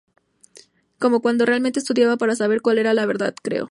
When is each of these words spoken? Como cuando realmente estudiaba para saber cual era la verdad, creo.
Como 0.97 1.21
cuando 1.21 1.45
realmente 1.45 1.77
estudiaba 1.79 2.17
para 2.17 2.35
saber 2.35 2.61
cual 2.63 2.79
era 2.79 2.95
la 2.95 3.05
verdad, 3.05 3.35
creo. 3.43 3.59